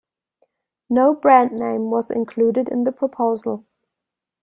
[0.89, 3.67] No brand name was included in the proposal.